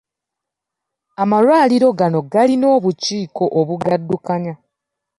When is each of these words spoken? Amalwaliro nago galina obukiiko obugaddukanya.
Amalwaliro 1.21 1.89
nago 1.97 2.21
galina 2.31 2.67
obukiiko 2.75 3.43
obugaddukanya. 3.59 4.53